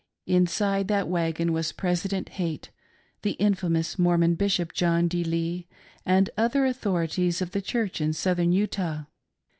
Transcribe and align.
Inside 0.25 0.87
that 0.87 1.07
wagon 1.07 1.53
was 1.53 1.71
President 1.71 2.29
Haight, 2.29 2.71
the 3.21 3.33
infamous 3.33 3.99
Mormon 3.99 4.33
Bishop 4.33 4.73
John 4.73 5.07
D. 5.07 5.23
Lee, 5.23 5.67
and 6.07 6.27
other 6.35 6.65
authorities 6.65 7.39
of 7.39 7.51
the 7.51 7.61
Church 7.61 8.01
in 8.01 8.11
Southern 8.11 8.51
Utah. 8.51 9.03